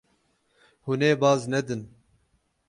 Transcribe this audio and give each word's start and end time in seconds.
Hûn 0.85 1.01
ê 1.09 1.11
baz 1.21 1.41
nedin. 1.51 1.81